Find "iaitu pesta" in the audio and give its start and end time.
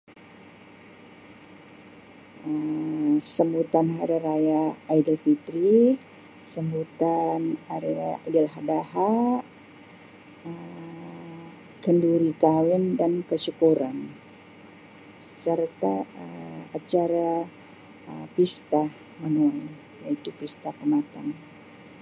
20.01-20.69